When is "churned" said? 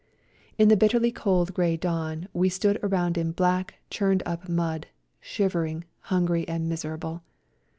3.91-4.23